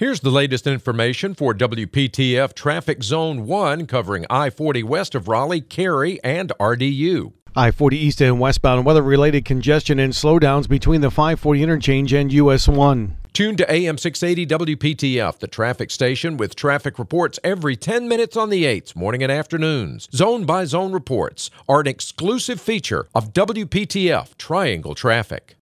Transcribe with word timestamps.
Here's 0.00 0.20
the 0.20 0.30
latest 0.30 0.66
information 0.66 1.34
for 1.34 1.52
WPTF 1.52 2.54
Traffic 2.54 3.02
Zone 3.02 3.46
1 3.46 3.86
covering 3.86 4.24
I 4.30 4.48
40 4.48 4.82
west 4.82 5.14
of 5.14 5.28
Raleigh, 5.28 5.60
Cary, 5.60 6.18
and 6.24 6.50
RDU. 6.58 7.34
I 7.54 7.70
40 7.70 7.98
east 7.98 8.22
and 8.22 8.40
westbound 8.40 8.86
weather 8.86 9.02
related 9.02 9.44
congestion 9.44 9.98
and 9.98 10.14
slowdowns 10.14 10.70
between 10.70 11.02
the 11.02 11.10
540 11.10 11.62
interchange 11.62 12.14
and 12.14 12.32
US 12.32 12.66
1. 12.66 13.14
Tune 13.34 13.56
to 13.56 13.70
AM 13.70 13.98
680 13.98 14.74
WPTF, 14.74 15.38
the 15.38 15.46
traffic 15.46 15.90
station 15.90 16.38
with 16.38 16.56
traffic 16.56 16.98
reports 16.98 17.38
every 17.44 17.76
10 17.76 18.08
minutes 18.08 18.38
on 18.38 18.48
the 18.48 18.64
8s, 18.64 18.96
morning 18.96 19.22
and 19.22 19.30
afternoons. 19.30 20.08
Zone 20.14 20.46
by 20.46 20.64
zone 20.64 20.92
reports 20.92 21.50
are 21.68 21.80
an 21.80 21.86
exclusive 21.86 22.58
feature 22.58 23.06
of 23.14 23.34
WPTF 23.34 24.38
Triangle 24.38 24.94
Traffic. 24.94 25.56